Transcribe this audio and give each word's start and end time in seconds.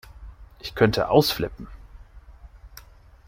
Ich 0.59 0.73
könnte 0.73 1.09
ausflippen! 1.09 1.67